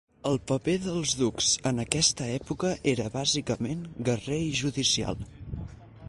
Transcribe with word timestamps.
El 0.27 0.37
paper 0.51 0.73
dels 0.85 1.11
ducs 1.17 1.49
en 1.71 1.83
aquesta 1.83 2.29
època 2.37 2.71
era 2.93 3.05
bàsicament 3.17 3.83
guerrer 4.09 4.39
i 4.47 4.51
judicial. 4.61 5.21